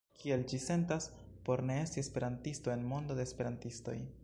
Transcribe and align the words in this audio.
Kiel 0.21 0.45
ĝi 0.51 0.59
sentas 0.61 1.05
por 1.49 1.63
ne 1.71 1.75
esti 1.83 2.03
esperantisto 2.05 2.75
en 2.77 2.89
mondo 2.95 3.21
de 3.21 3.31
esperantistoj? 3.31 3.99